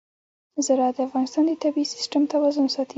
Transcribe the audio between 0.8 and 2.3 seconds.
د افغانستان د طبعي سیسټم